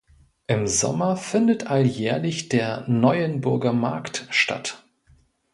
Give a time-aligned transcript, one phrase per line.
[0.47, 4.83] Im Sommer findet alljährlich der "Neuenburger Markt" statt.